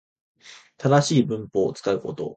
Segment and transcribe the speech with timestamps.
[0.77, 2.27] 正しい文法を使うこと